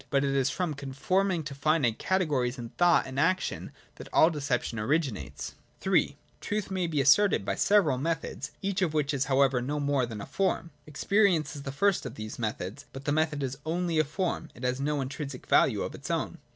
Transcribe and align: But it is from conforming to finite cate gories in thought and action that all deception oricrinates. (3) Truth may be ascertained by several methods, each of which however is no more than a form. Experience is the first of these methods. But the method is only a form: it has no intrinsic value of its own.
But 0.09 0.23
it 0.23 0.33
is 0.33 0.49
from 0.49 0.73
conforming 0.73 1.43
to 1.43 1.53
finite 1.53 1.99
cate 1.99 2.27
gories 2.27 2.57
in 2.57 2.69
thought 2.69 3.05
and 3.05 3.19
action 3.19 3.71
that 3.97 4.09
all 4.11 4.31
deception 4.31 4.79
oricrinates. 4.79 5.51
(3) 5.79 6.17
Truth 6.39 6.71
may 6.71 6.87
be 6.87 7.01
ascertained 7.01 7.45
by 7.45 7.53
several 7.53 7.99
methods, 7.99 8.49
each 8.63 8.81
of 8.81 8.95
which 8.95 9.11
however 9.25 9.59
is 9.59 9.65
no 9.65 9.79
more 9.79 10.07
than 10.07 10.19
a 10.19 10.25
form. 10.25 10.71
Experience 10.87 11.55
is 11.55 11.61
the 11.61 11.71
first 11.71 12.07
of 12.07 12.15
these 12.15 12.39
methods. 12.39 12.87
But 12.91 13.05
the 13.05 13.11
method 13.11 13.43
is 13.43 13.59
only 13.63 13.99
a 13.99 14.03
form: 14.03 14.49
it 14.55 14.63
has 14.63 14.81
no 14.81 15.01
intrinsic 15.01 15.45
value 15.45 15.83
of 15.83 15.93
its 15.93 16.09
own. 16.09 16.39